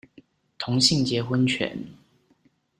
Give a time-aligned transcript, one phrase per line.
[0.57, 1.79] 同性結婚權